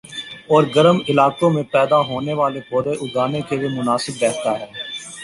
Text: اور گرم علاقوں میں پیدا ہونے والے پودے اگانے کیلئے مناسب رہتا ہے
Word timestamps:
اور 0.47 0.63
گرم 0.75 0.97
علاقوں 1.09 1.49
میں 1.49 1.63
پیدا 1.71 1.99
ہونے 2.07 2.33
والے 2.33 2.61
پودے 2.69 2.93
اگانے 3.01 3.41
کیلئے 3.49 3.69
مناسب 3.69 4.23
رہتا 4.23 4.59
ہے 4.59 4.67